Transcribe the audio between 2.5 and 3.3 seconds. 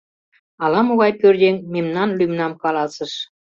каласыш.